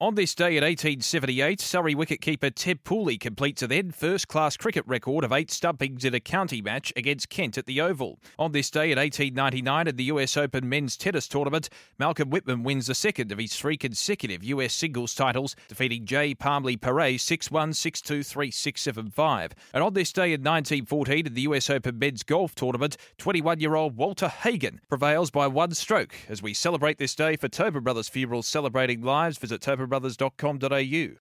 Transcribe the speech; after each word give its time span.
On 0.00 0.14
this 0.14 0.32
day 0.32 0.56
in 0.56 0.62
1878, 0.62 1.60
Surrey 1.60 1.92
wicketkeeper 1.92 2.54
Ted 2.54 2.84
Pooley 2.84 3.18
completes 3.18 3.62
a 3.62 3.66
then 3.66 3.90
first 3.90 4.28
class 4.28 4.56
cricket 4.56 4.84
record 4.86 5.24
of 5.24 5.32
eight 5.32 5.50
stumpings 5.50 6.04
in 6.04 6.14
a 6.14 6.20
county 6.20 6.62
match 6.62 6.92
against 6.94 7.30
Kent 7.30 7.58
at 7.58 7.66
the 7.66 7.80
Oval. 7.80 8.20
On 8.38 8.52
this 8.52 8.70
day 8.70 8.92
in 8.92 8.98
1899, 8.98 9.88
at 9.88 9.96
the 9.96 10.04
US 10.04 10.36
Open 10.36 10.68
men's 10.68 10.96
tennis 10.96 11.26
tournament, 11.26 11.68
Malcolm 11.98 12.30
Whitman 12.30 12.62
wins 12.62 12.86
the 12.86 12.94
second 12.94 13.32
of 13.32 13.38
his 13.38 13.56
three 13.56 13.76
consecutive 13.76 14.44
US 14.44 14.72
singles 14.72 15.16
titles, 15.16 15.56
defeating 15.66 16.06
Jay 16.06 16.32
Parmly 16.32 16.80
Paret 16.80 17.18
6 17.18 17.50
1, 17.50 17.72
6 17.72 18.00
2, 18.00 18.22
3 18.22 18.50
6 18.52 18.80
7 18.80 19.10
5. 19.10 19.52
And 19.74 19.82
on 19.82 19.94
this 19.94 20.12
day 20.12 20.26
in 20.26 20.42
1914, 20.42 21.26
at 21.26 21.34
the 21.34 21.40
US 21.40 21.68
Open 21.68 21.98
men's 21.98 22.22
golf 22.22 22.54
tournament, 22.54 22.96
21 23.18 23.58
year 23.58 23.74
old 23.74 23.96
Walter 23.96 24.28
Hagen 24.28 24.80
prevails 24.88 25.32
by 25.32 25.48
one 25.48 25.72
stroke. 25.74 26.14
As 26.28 26.40
we 26.40 26.54
celebrate 26.54 26.98
this 26.98 27.16
day 27.16 27.34
for 27.34 27.48
Tobin 27.48 27.82
Brothers 27.82 28.08
Funerals 28.08 28.46
celebrating 28.46 29.02
lives, 29.02 29.38
visit 29.38 29.60
Tobin 29.60 29.87
brothers.com.au. 29.88 31.16